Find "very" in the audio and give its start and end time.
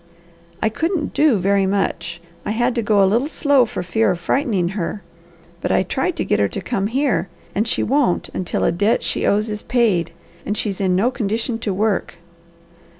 1.37-1.67